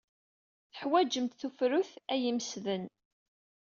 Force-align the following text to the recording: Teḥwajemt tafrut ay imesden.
Teḥwajemt 0.71 1.37
tafrut 1.39 1.91
ay 2.13 2.23
imesden. 2.31 2.83